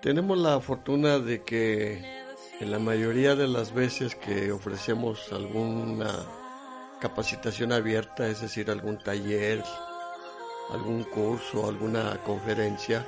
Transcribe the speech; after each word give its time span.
Tenemos 0.04 0.38
la 0.38 0.60
fortuna 0.60 1.18
de 1.18 1.42
que 1.42 2.25
en 2.60 2.72
la 2.72 2.80
mayoría 2.80 3.36
de 3.36 3.48
las 3.48 3.74
veces 3.74 4.16
que 4.16 4.52
ofrecemos 4.52 5.32
alguna 5.32 6.12
capacitación 7.00 7.72
abierta, 7.72 8.28
es 8.28 8.42
decir, 8.42 8.72
algún 8.72 8.98
taller, 8.98 9.64
algún 10.72 11.04
curso, 11.04 11.68
alguna 11.68 12.18
conferencia, 12.24 13.06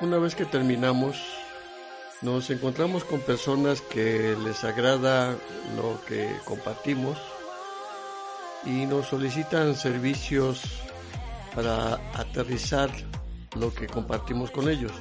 una 0.00 0.18
vez 0.18 0.34
que 0.34 0.46
terminamos, 0.46 1.16
nos 2.22 2.48
encontramos 2.48 3.04
con 3.04 3.20
personas 3.20 3.82
que 3.82 4.34
les 4.44 4.64
agrada 4.64 5.36
lo 5.76 6.00
que 6.06 6.30
compartimos 6.46 7.18
y 8.64 8.86
nos 8.86 9.08
solicitan 9.08 9.74
servicios 9.74 10.62
para 11.54 11.94
aterrizar 12.14 12.90
lo 13.56 13.74
que 13.74 13.86
compartimos 13.86 14.50
con 14.50 14.68
ellos. 14.70 14.92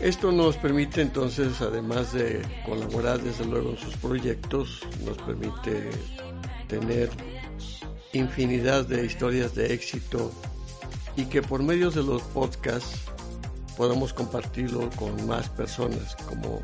Esto 0.00 0.32
nos 0.32 0.56
permite 0.56 1.02
entonces, 1.02 1.60
además 1.60 2.14
de 2.14 2.40
colaborar 2.64 3.20
desde 3.20 3.44
luego 3.44 3.72
en 3.72 3.76
sus 3.76 3.94
proyectos, 3.98 4.80
nos 5.04 5.18
permite 5.18 5.90
tener 6.68 7.10
infinidad 8.14 8.86
de 8.86 9.04
historias 9.04 9.54
de 9.54 9.74
éxito 9.74 10.32
y 11.16 11.26
que 11.26 11.42
por 11.42 11.62
medio 11.62 11.90
de 11.90 12.02
los 12.02 12.22
podcasts 12.22 12.98
podamos 13.76 14.14
compartirlo 14.14 14.88
con 14.96 15.26
más 15.26 15.50
personas 15.50 16.16
como 16.26 16.62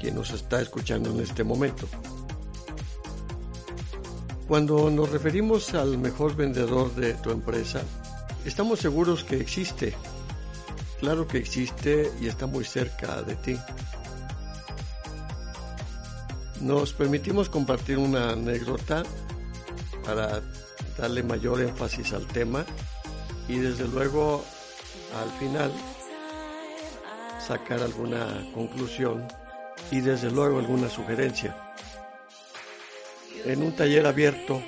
quien 0.00 0.14
nos 0.14 0.30
está 0.30 0.62
escuchando 0.62 1.10
en 1.10 1.20
este 1.20 1.42
momento. 1.42 1.88
Cuando 4.46 4.92
nos 4.92 5.10
referimos 5.10 5.74
al 5.74 5.98
mejor 5.98 6.36
vendedor 6.36 6.94
de 6.94 7.14
tu 7.14 7.32
empresa, 7.32 7.82
estamos 8.44 8.78
seguros 8.78 9.24
que 9.24 9.40
existe 9.40 9.92
Claro 10.98 11.26
que 11.26 11.38
existe 11.38 12.10
y 12.20 12.26
está 12.26 12.46
muy 12.46 12.64
cerca 12.64 13.22
de 13.22 13.36
ti. 13.36 13.56
Nos 16.60 16.94
permitimos 16.94 17.50
compartir 17.50 17.98
una 17.98 18.30
anécdota 18.30 19.02
para 20.04 20.40
darle 20.96 21.22
mayor 21.22 21.60
énfasis 21.60 22.14
al 22.14 22.26
tema 22.26 22.64
y 23.46 23.58
desde 23.58 23.86
luego 23.86 24.42
al 25.20 25.30
final 25.38 25.70
sacar 27.46 27.80
alguna 27.82 28.44
conclusión 28.54 29.28
y 29.90 30.00
desde 30.00 30.30
luego 30.30 30.58
alguna 30.58 30.88
sugerencia. 30.88 31.54
En 33.44 33.62
un 33.62 33.76
taller 33.76 34.06
abierto 34.06 34.62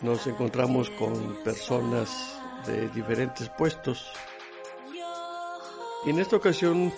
nos 0.00 0.26
encontramos 0.26 0.90
con 0.90 1.42
personas 1.44 2.08
de 2.66 2.88
diferentes 2.88 3.48
puestos 3.50 4.06
y 6.06 6.10
en 6.10 6.20
esta 6.20 6.36
ocasión 6.36 6.92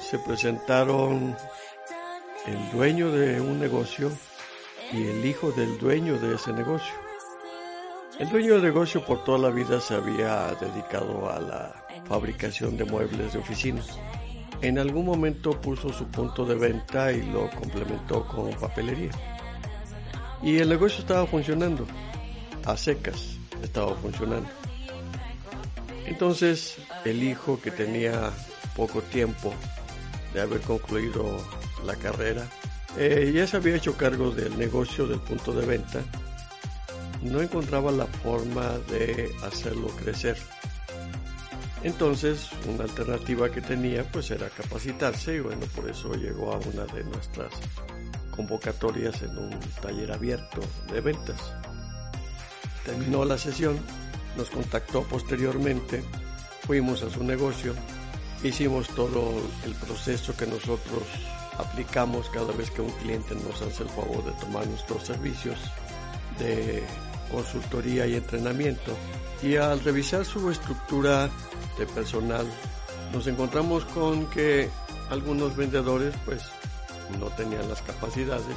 se 0.00 0.18
presentaron 0.20 1.36
el 2.46 2.70
dueño 2.70 3.10
de 3.10 3.40
un 3.40 3.58
negocio 3.58 4.10
y 4.92 5.02
el 5.02 5.26
hijo 5.26 5.50
del 5.50 5.78
dueño 5.78 6.16
de 6.18 6.36
ese 6.36 6.52
negocio. 6.52 6.94
El 8.20 8.28
dueño 8.28 8.54
del 8.54 8.62
negocio 8.62 9.04
por 9.04 9.24
toda 9.24 9.38
la 9.38 9.50
vida 9.50 9.80
se 9.80 9.94
había 9.94 10.54
dedicado 10.60 11.28
a 11.28 11.40
la 11.40 11.86
fabricación 12.06 12.76
de 12.76 12.84
muebles 12.84 13.32
de 13.32 13.40
oficina. 13.40 13.82
En 14.62 14.78
algún 14.78 15.06
momento 15.06 15.60
puso 15.60 15.92
su 15.92 16.06
punto 16.06 16.44
de 16.44 16.54
venta 16.54 17.12
y 17.12 17.22
lo 17.22 17.50
complementó 17.50 18.26
con 18.26 18.50
papelería. 18.52 19.10
Y 20.42 20.58
el 20.58 20.68
negocio 20.68 21.00
estaba 21.00 21.26
funcionando, 21.26 21.84
a 22.64 22.76
secas 22.76 23.38
estaba 23.62 23.94
funcionando. 23.96 24.59
Entonces 26.10 26.76
el 27.04 27.22
hijo 27.22 27.60
que 27.62 27.70
tenía 27.70 28.32
poco 28.74 29.00
tiempo 29.00 29.54
de 30.34 30.40
haber 30.40 30.60
concluido 30.60 31.38
la 31.86 31.94
carrera, 31.94 32.46
eh, 32.98 33.30
ya 33.32 33.46
se 33.46 33.56
había 33.56 33.76
hecho 33.76 33.96
cargo 33.96 34.32
del 34.32 34.58
negocio 34.58 35.06
del 35.06 35.20
punto 35.20 35.52
de 35.52 35.64
venta, 35.64 36.02
no 37.22 37.40
encontraba 37.40 37.92
la 37.92 38.06
forma 38.06 38.76
de 38.90 39.30
hacerlo 39.44 39.86
crecer. 40.02 40.36
Entonces, 41.84 42.50
una 42.66 42.84
alternativa 42.84 43.48
que 43.50 43.60
tenía 43.60 44.02
pues 44.10 44.32
era 44.32 44.50
capacitarse 44.50 45.36
y 45.36 45.40
bueno, 45.40 45.64
por 45.76 45.88
eso 45.88 46.12
llegó 46.14 46.52
a 46.52 46.58
una 46.58 46.86
de 46.92 47.04
nuestras 47.04 47.52
convocatorias 48.34 49.22
en 49.22 49.38
un 49.38 49.60
taller 49.80 50.10
abierto 50.10 50.60
de 50.92 51.00
ventas. 51.00 51.54
Terminó 52.84 53.24
la 53.24 53.38
sesión 53.38 53.78
nos 54.36 54.50
contactó 54.50 55.02
posteriormente, 55.04 56.02
fuimos 56.66 57.02
a 57.02 57.10
su 57.10 57.22
negocio, 57.24 57.74
hicimos 58.42 58.88
todo 58.88 59.42
el 59.64 59.74
proceso 59.74 60.36
que 60.36 60.46
nosotros 60.46 61.02
aplicamos 61.58 62.28
cada 62.30 62.52
vez 62.52 62.70
que 62.70 62.82
un 62.82 62.90
cliente 62.92 63.34
nos 63.34 63.60
hace 63.62 63.82
el 63.82 63.88
favor 63.90 64.24
de 64.24 64.32
tomar 64.32 64.66
nuestros 64.66 65.04
servicios 65.04 65.58
de 66.38 66.82
consultoría 67.30 68.06
y 68.06 68.14
entrenamiento. 68.14 68.96
Y 69.42 69.56
al 69.56 69.80
revisar 69.80 70.24
su 70.24 70.50
estructura 70.50 71.30
de 71.78 71.86
personal, 71.86 72.46
nos 73.12 73.26
encontramos 73.26 73.84
con 73.86 74.26
que 74.26 74.68
algunos 75.10 75.56
vendedores 75.56 76.14
pues 76.24 76.42
no 77.18 77.26
tenían 77.28 77.68
las 77.68 77.82
capacidades, 77.82 78.56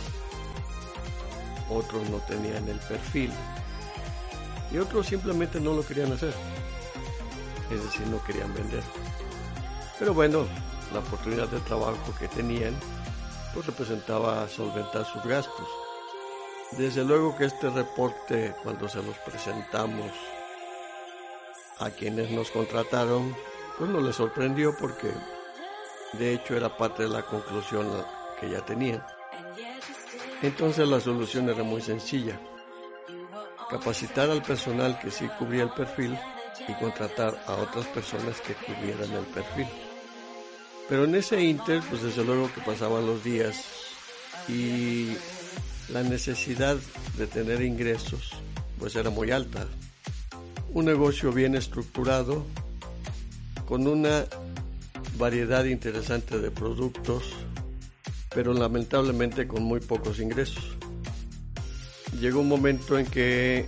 otros 1.70 2.08
no 2.10 2.18
tenían 2.18 2.68
el 2.68 2.78
perfil 2.80 3.32
y 4.74 4.80
otros 4.80 5.06
simplemente 5.06 5.60
no 5.60 5.74
lo 5.74 5.86
querían 5.86 6.12
hacer. 6.12 6.34
Es 7.72 7.84
decir, 7.84 8.06
no 8.08 8.22
querían 8.24 8.54
vender. 8.54 8.84
Pero 10.00 10.14
bueno, 10.14 10.46
la 10.92 11.00
oportunidad 11.00 11.48
de 11.48 11.60
trabajo 11.60 12.14
que 12.20 12.28
tenían 12.28 12.76
pues 13.54 13.68
representaba 13.68 14.48
solventar 14.50 15.06
sus 15.06 15.24
gastos. 15.24 15.68
Desde 16.72 17.06
luego 17.06 17.38
que 17.38 17.46
este 17.46 17.70
reporte, 17.70 18.56
cuando 18.64 18.90
se 18.90 19.04
los 19.04 19.16
presentamos 19.20 20.12
a 21.78 21.92
quienes 21.92 22.32
nos 22.32 22.50
contrataron, 22.50 23.36
pues 23.78 23.90
no 23.92 24.02
les 24.02 24.16
sorprendió 24.16 24.76
porque 24.76 25.12
de 26.14 26.34
hecho 26.34 26.56
era 26.56 26.76
parte 26.76 27.04
de 27.04 27.10
la 27.10 27.22
conclusión 27.22 27.88
que 28.40 28.50
ya 28.50 28.66
tenían. 28.66 29.06
Entonces 30.42 30.88
la 30.88 31.00
solución 31.00 31.48
era 31.48 31.64
muy 31.64 31.82
sencilla 31.82 32.40
capacitar 33.74 34.30
al 34.30 34.44
personal 34.44 35.00
que 35.00 35.10
sí 35.10 35.26
cubría 35.40 35.64
el 35.64 35.72
perfil 35.72 36.16
y 36.68 36.74
contratar 36.74 37.44
a 37.48 37.54
otras 37.54 37.88
personas 37.88 38.40
que 38.42 38.54
cubrieran 38.54 39.12
el 39.12 39.26
perfil. 39.26 39.66
Pero 40.88 41.06
en 41.06 41.16
ese 41.16 41.42
inter, 41.42 41.82
pues 41.90 42.04
desde 42.04 42.24
luego 42.24 42.52
que 42.54 42.62
pasaban 42.62 43.08
los 43.08 43.24
días 43.24 43.66
y 44.48 45.14
la 45.90 46.04
necesidad 46.04 46.78
de 47.18 47.26
tener 47.26 47.64
ingresos 47.64 48.34
pues 48.78 48.96
era 48.96 49.10
muy 49.10 49.32
alta. 49.32 49.66
Un 50.72 50.86
negocio 50.86 51.32
bien 51.32 51.56
estructurado, 51.56 52.46
con 53.68 53.88
una 53.88 54.26
variedad 55.18 55.66
interesante 55.66 56.38
de 56.38 56.52
productos, 56.52 57.24
pero 58.36 58.54
lamentablemente 58.54 59.48
con 59.48 59.64
muy 59.64 59.80
pocos 59.80 60.20
ingresos 60.20 60.78
llegó 62.20 62.42
un 62.42 62.50
momento 62.50 62.98
en 62.98 63.06
que 63.06 63.68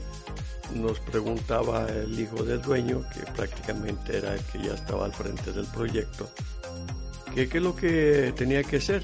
nos 0.74 1.00
preguntaba 1.00 1.88
el 1.88 2.20
hijo 2.20 2.44
del 2.44 2.62
dueño, 2.62 3.04
que 3.14 3.20
prácticamente 3.32 4.18
era 4.18 4.34
el 4.34 4.42
que 4.42 4.60
ya 4.60 4.74
estaba 4.74 5.06
al 5.06 5.14
frente 5.14 5.52
del 5.52 5.66
proyecto, 5.68 6.30
que 7.34 7.48
qué 7.48 7.58
es 7.58 7.64
lo 7.64 7.76
que 7.76 8.34
tenía 8.36 8.64
que 8.64 8.78
hacer. 8.78 9.04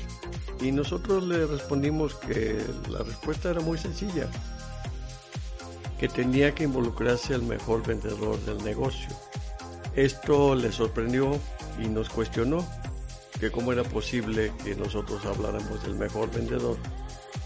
Y 0.61 0.71
nosotros 0.71 1.23
le 1.23 1.45
respondimos 1.45 2.15
que 2.15 2.61
la 2.89 2.99
respuesta 2.99 3.49
era 3.49 3.61
muy 3.61 3.77
sencilla, 3.77 4.27
que 5.99 6.07
tenía 6.07 6.53
que 6.53 6.63
involucrarse 6.63 7.33
el 7.33 7.43
mejor 7.43 7.85
vendedor 7.85 8.39
del 8.45 8.63
negocio. 8.63 9.09
Esto 9.95 10.55
le 10.55 10.71
sorprendió 10.71 11.39
y 11.79 11.87
nos 11.87 12.09
cuestionó 12.09 12.65
que 13.39 13.51
cómo 13.51 13.73
era 13.73 13.83
posible 13.83 14.51
que 14.63 14.75
nosotros 14.75 15.25
habláramos 15.25 15.83
del 15.83 15.95
mejor 15.95 16.31
vendedor 16.31 16.77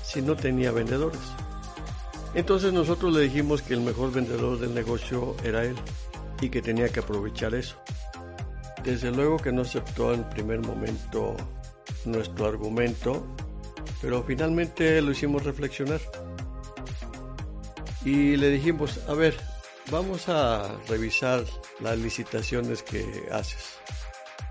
si 0.03 0.21
no 0.21 0.35
tenía 0.35 0.71
vendedores. 0.71 1.21
Entonces 2.35 2.73
nosotros 2.73 3.13
le 3.13 3.21
dijimos 3.21 3.61
que 3.61 3.73
el 3.73 3.79
mejor 3.79 4.11
vendedor 4.11 4.59
del 4.59 4.73
negocio 4.73 5.37
era 5.43 5.63
él 5.63 5.75
y 6.41 6.49
que 6.49 6.61
tenía 6.61 6.89
que 6.89 6.99
aprovechar 6.99 7.55
eso. 7.55 7.77
Desde 8.83 9.09
luego 9.09 9.37
que 9.37 9.53
no 9.53 9.61
aceptó 9.61 10.13
en 10.13 10.29
primer 10.29 10.59
momento 10.59 11.37
nuestro 12.03 12.45
argumento, 12.45 13.25
pero 14.01 14.21
finalmente 14.23 15.01
lo 15.01 15.11
hicimos 15.11 15.43
reflexionar. 15.43 16.01
Y 18.03 18.35
le 18.35 18.49
dijimos, 18.49 18.99
a 19.07 19.13
ver, 19.13 19.35
vamos 19.89 20.27
a 20.27 20.77
revisar 20.89 21.43
las 21.79 21.97
licitaciones 21.97 22.83
que 22.83 23.29
haces. 23.31 23.79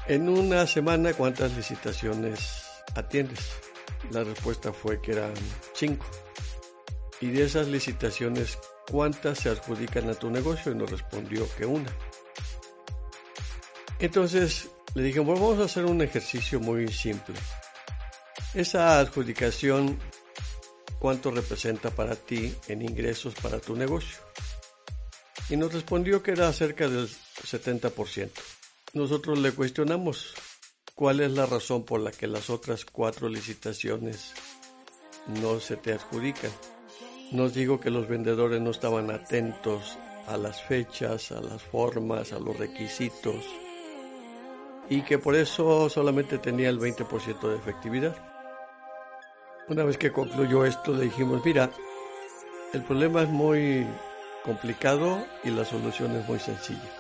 En 0.08 0.28
una 0.28 0.66
semana, 0.66 1.12
¿cuántas 1.12 1.54
licitaciones 1.54 2.64
atiendes? 2.94 3.52
La 4.10 4.24
respuesta 4.24 4.72
fue 4.72 5.00
que 5.00 5.12
eran 5.12 5.34
cinco. 5.74 6.06
Y 7.24 7.30
de 7.30 7.44
esas 7.44 7.68
licitaciones, 7.68 8.58
¿cuántas 8.86 9.38
se 9.38 9.48
adjudican 9.48 10.10
a 10.10 10.14
tu 10.14 10.28
negocio? 10.28 10.72
Y 10.72 10.74
nos 10.74 10.90
respondió 10.90 11.48
que 11.56 11.64
una. 11.64 11.90
Entonces 13.98 14.68
le 14.94 15.04
dije, 15.04 15.20
bueno, 15.20 15.40
vamos 15.40 15.60
a 15.60 15.64
hacer 15.64 15.86
un 15.86 16.02
ejercicio 16.02 16.60
muy 16.60 16.86
simple. 16.88 17.34
Esa 18.52 19.00
adjudicación, 19.00 19.98
¿cuánto 20.98 21.30
representa 21.30 21.88
para 21.88 22.14
ti 22.14 22.54
en 22.68 22.82
ingresos 22.82 23.34
para 23.36 23.58
tu 23.58 23.74
negocio? 23.74 24.18
Y 25.48 25.56
nos 25.56 25.72
respondió 25.72 26.22
que 26.22 26.32
era 26.32 26.52
cerca 26.52 26.88
del 26.88 27.08
70%. 27.08 28.28
Nosotros 28.92 29.38
le 29.38 29.52
cuestionamos 29.52 30.34
cuál 30.94 31.20
es 31.20 31.32
la 31.32 31.46
razón 31.46 31.86
por 31.86 32.00
la 32.00 32.10
que 32.10 32.26
las 32.26 32.50
otras 32.50 32.84
cuatro 32.84 33.30
licitaciones 33.30 34.34
no 35.26 35.58
se 35.58 35.78
te 35.78 35.94
adjudican. 35.94 36.50
Nos 37.30 37.54
digo 37.54 37.80
que 37.80 37.90
los 37.90 38.08
vendedores 38.08 38.60
no 38.60 38.70
estaban 38.70 39.10
atentos 39.10 39.98
a 40.26 40.36
las 40.36 40.62
fechas, 40.62 41.32
a 41.32 41.40
las 41.40 41.62
formas, 41.62 42.32
a 42.32 42.38
los 42.38 42.56
requisitos 42.56 43.44
y 44.88 45.02
que 45.02 45.18
por 45.18 45.34
eso 45.34 45.88
solamente 45.88 46.38
tenía 46.38 46.68
el 46.68 46.78
20% 46.78 47.48
de 47.48 47.56
efectividad. 47.56 48.14
Una 49.68 49.84
vez 49.84 49.96
que 49.96 50.12
concluyó 50.12 50.64
esto 50.64 50.92
le 50.92 51.04
dijimos, 51.04 51.42
mira, 51.44 51.70
el 52.72 52.82
problema 52.82 53.22
es 53.22 53.28
muy 53.28 53.86
complicado 54.44 55.24
y 55.42 55.50
la 55.50 55.64
solución 55.64 56.14
es 56.16 56.28
muy 56.28 56.38
sencilla. 56.38 56.90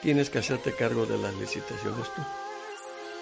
Tienes 0.00 0.30
que 0.30 0.38
hacerte 0.38 0.72
cargo 0.72 1.06
de 1.06 1.18
las 1.18 1.34
licitaciones 1.34 2.12
tú. 2.14 2.22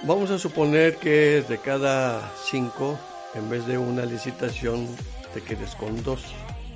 Vamos 0.02 0.30
a 0.30 0.38
suponer 0.38 0.96
que 0.96 1.42
de 1.48 1.58
cada 1.58 2.30
cinco, 2.44 2.98
en 3.34 3.48
vez 3.48 3.66
de 3.66 3.78
una 3.78 4.04
licitación, 4.04 4.88
te 5.32 5.40
quedes 5.40 5.74
con 5.74 6.02
dos. 6.02 6.22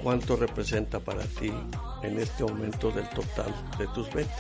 ¿Cuánto 0.03 0.37
representa 0.37 1.01
para 1.01 1.25
ti 1.25 1.53
en 2.03 2.19
este 2.19 2.45
momento 2.45 2.91
del 2.91 3.09
total 3.11 3.55
de 3.79 3.87
tus 3.89 4.13
ventas? 4.13 4.37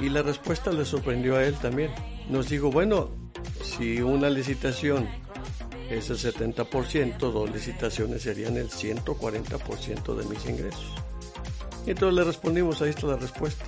Y 0.00 0.08
la 0.08 0.22
respuesta 0.22 0.70
le 0.72 0.84
sorprendió 0.84 1.36
a 1.36 1.44
él 1.44 1.54
también. 1.56 1.90
Nos 2.28 2.48
dijo, 2.48 2.70
bueno, 2.70 3.10
si 3.62 4.00
una 4.00 4.30
licitación 4.30 5.08
es 5.90 6.10
el 6.10 6.18
70%, 6.18 7.18
dos 7.18 7.50
licitaciones 7.50 8.22
serían 8.22 8.56
el 8.56 8.70
140% 8.70 10.14
de 10.14 10.24
mis 10.26 10.46
ingresos. 10.46 10.94
Entonces 11.86 12.14
le 12.14 12.24
respondimos, 12.24 12.80
ahí 12.82 12.90
está 12.90 13.06
la 13.08 13.16
respuesta. 13.16 13.64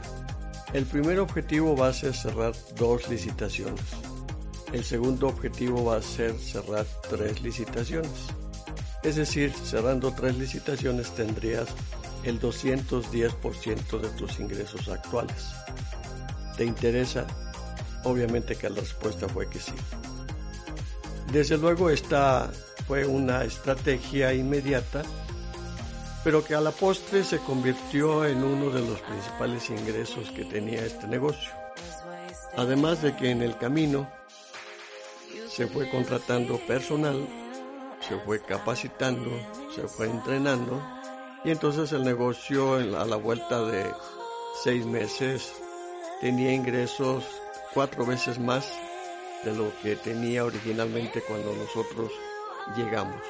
El 0.72 0.86
primer 0.86 1.18
objetivo 1.18 1.76
va 1.76 1.88
a 1.88 1.92
ser 1.92 2.14
cerrar 2.14 2.54
dos 2.78 3.08
licitaciones. 3.08 3.82
El 4.72 4.84
segundo 4.84 5.28
objetivo 5.28 5.84
va 5.84 5.96
a 5.96 6.02
ser 6.02 6.32
cerrar 6.38 6.86
tres 7.10 7.42
licitaciones. 7.42 8.10
Es 9.02 9.16
decir, 9.16 9.52
cerrando 9.52 10.12
tres 10.12 10.36
licitaciones 10.36 11.10
tendrías 11.14 11.68
el 12.24 12.40
210% 12.40 14.00
de 14.00 14.08
tus 14.10 14.38
ingresos 14.38 14.88
actuales. 14.88 15.48
¿Te 16.56 16.64
interesa? 16.64 17.26
Obviamente 18.04 18.56
que 18.56 18.70
la 18.70 18.80
respuesta 18.80 19.28
fue 19.28 19.48
que 19.48 19.58
sí. 19.58 19.72
Desde 21.32 21.56
luego 21.56 21.90
esta 21.90 22.50
fue 22.86 23.06
una 23.06 23.44
estrategia 23.44 24.34
inmediata, 24.34 25.02
pero 26.22 26.44
que 26.44 26.54
a 26.54 26.60
la 26.60 26.70
postre 26.70 27.24
se 27.24 27.38
convirtió 27.38 28.24
en 28.24 28.44
uno 28.44 28.70
de 28.70 28.80
los 28.80 29.00
principales 29.00 29.68
ingresos 29.70 30.30
que 30.30 30.44
tenía 30.44 30.84
este 30.84 31.08
negocio. 31.08 31.50
Además 32.56 33.02
de 33.02 33.16
que 33.16 33.30
en 33.30 33.42
el 33.42 33.56
camino 33.56 34.08
se 35.48 35.66
fue 35.66 35.90
contratando 35.90 36.58
personal, 36.66 37.26
se 38.06 38.18
fue 38.18 38.40
capacitando, 38.40 39.30
se 39.74 39.86
fue 39.88 40.06
entrenando 40.08 40.82
y 41.44 41.50
entonces 41.50 41.92
el 41.92 42.04
negocio 42.04 42.74
a 42.74 43.04
la 43.04 43.16
vuelta 43.16 43.64
de 43.64 43.90
seis 44.62 44.86
meses 44.86 45.52
tenía 46.20 46.52
ingresos 46.52 47.24
cuatro 47.74 48.06
veces 48.06 48.38
más 48.38 48.72
de 49.44 49.54
lo 49.54 49.72
que 49.82 49.96
tenía 49.96 50.44
originalmente 50.44 51.22
cuando 51.22 51.54
nosotros 51.54 52.12
llegamos. 52.76 53.20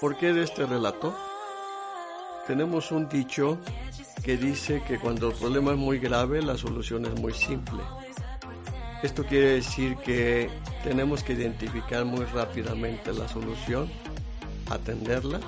¿Por 0.00 0.16
qué 0.16 0.32
de 0.32 0.44
este 0.44 0.64
relato? 0.64 1.14
Tenemos 2.46 2.90
un 2.90 3.08
dicho 3.08 3.58
que 4.24 4.36
dice 4.36 4.82
que 4.86 4.98
cuando 4.98 5.28
el 5.28 5.34
problema 5.34 5.72
es 5.72 5.78
muy 5.78 5.98
grave, 5.98 6.40
la 6.40 6.56
solución 6.56 7.04
es 7.04 7.14
muy 7.20 7.34
simple. 7.34 7.82
Esto 9.02 9.24
quiere 9.24 9.54
decir 9.54 9.96
que 9.96 10.50
tenemos 10.84 11.22
que 11.22 11.32
identificar 11.32 12.04
muy 12.04 12.26
rápidamente 12.26 13.14
la 13.14 13.28
solución, 13.28 13.90
atenderla 14.68 15.40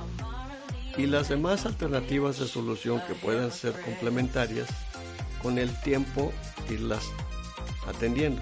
y 0.96 1.06
las 1.06 1.28
demás 1.28 1.66
alternativas 1.66 2.38
de 2.38 2.46
solución 2.46 3.02
que 3.06 3.14
puedan 3.14 3.50
ser 3.50 3.72
complementarias 3.82 4.69
con 5.43 5.58
el 5.58 5.75
tiempo 5.82 6.32
irlas 6.70 7.04
atendiendo. 7.87 8.40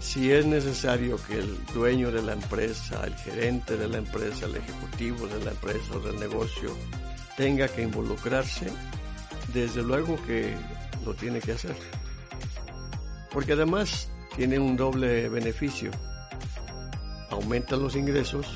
Si 0.00 0.32
es 0.32 0.44
necesario 0.44 1.18
que 1.28 1.38
el 1.38 1.64
dueño 1.66 2.10
de 2.10 2.22
la 2.22 2.32
empresa, 2.32 3.04
el 3.04 3.14
gerente 3.16 3.76
de 3.76 3.88
la 3.88 3.98
empresa, 3.98 4.46
el 4.46 4.56
ejecutivo 4.56 5.26
de 5.28 5.44
la 5.44 5.52
empresa 5.52 5.94
o 5.94 6.00
del 6.00 6.18
negocio 6.18 6.76
tenga 7.36 7.68
que 7.68 7.82
involucrarse, 7.82 8.66
desde 9.52 9.82
luego 9.82 10.16
que 10.26 10.54
lo 11.04 11.14
tiene 11.14 11.40
que 11.40 11.52
hacer. 11.52 11.76
Porque 13.30 13.52
además 13.52 14.08
tiene 14.36 14.58
un 14.58 14.76
doble 14.76 15.28
beneficio. 15.28 15.90
Aumenta 17.30 17.76
los 17.76 17.96
ingresos 17.96 18.46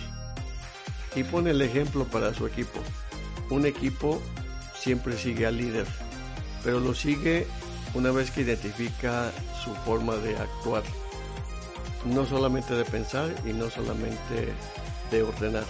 y 1.16 1.24
pone 1.24 1.50
el 1.50 1.62
ejemplo 1.62 2.04
para 2.04 2.32
su 2.34 2.46
equipo. 2.46 2.80
Un 3.50 3.66
equipo 3.66 4.22
siempre 4.74 5.16
sigue 5.16 5.46
al 5.46 5.56
líder 5.56 5.86
pero 6.62 6.80
lo 6.80 6.94
sigue 6.94 7.46
una 7.94 8.10
vez 8.10 8.30
que 8.30 8.42
identifica 8.42 9.32
su 9.62 9.74
forma 9.74 10.14
de 10.16 10.36
actuar, 10.36 10.82
no 12.04 12.24
solamente 12.26 12.74
de 12.74 12.84
pensar 12.84 13.34
y 13.44 13.52
no 13.52 13.68
solamente 13.70 14.52
de 15.10 15.22
ordenar. 15.22 15.64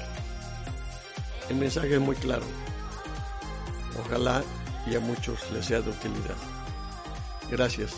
El 1.49 1.57
mensaje 1.57 1.95
es 1.95 2.01
muy 2.01 2.17
claro. 2.17 2.45
Ojalá 4.05 4.43
y 4.87 4.95
a 4.95 5.01
muchos 5.01 5.51
les 5.53 5.67
sea 5.67 5.81
de 5.81 5.91
utilidad. 5.91 6.37
Gracias. 7.51 7.97